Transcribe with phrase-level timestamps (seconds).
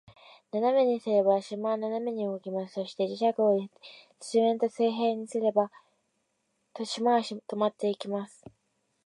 [0.51, 2.73] 斜めにすれば、島は斜めに動きます。
[2.73, 3.33] そして、磁石を
[4.19, 5.69] 土面と水平にすれば、
[6.83, 8.43] 島は停まっています。